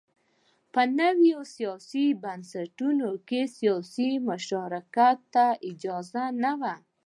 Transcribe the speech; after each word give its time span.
په 0.73 0.81
نویو 0.99 1.39
سیاسي 1.55 2.05
بنسټونو 2.23 3.09
کې 3.27 3.41
سیاسي 3.57 4.11
مشارکت 4.29 5.17
ته 5.33 5.45
اجازه 5.69 6.23
نه 6.43 6.51
وه. 6.59 6.75